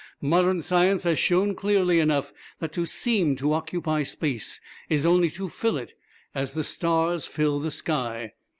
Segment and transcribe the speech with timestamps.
[0.23, 5.47] "Modern science has shown clearly enough that to seem to occupy space is only to
[5.47, 5.93] fill it
[6.33, 8.33] as the stars fill the sky.